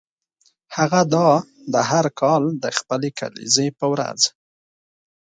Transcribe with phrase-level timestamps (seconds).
[0.77, 1.29] هغه دا
[1.73, 4.19] ده هر کال د خپلې کلیزې په ورځ.